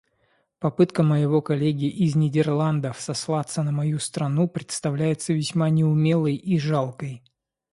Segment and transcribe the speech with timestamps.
[0.57, 7.23] Попытка моего коллеги из Нидерландов сослаться на мою страну представляется весьма неумелой и жалкой.